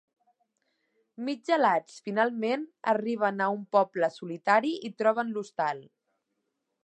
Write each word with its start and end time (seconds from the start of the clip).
Mig 1.27 1.43
gelats, 1.49 1.97
finalment 2.07 2.63
arriben 2.95 3.45
a 3.47 3.51
un 3.57 3.61
poble 3.77 4.11
solitari 4.15 4.71
i 4.91 4.93
troben 5.03 5.35
l'hostal. 5.35 5.85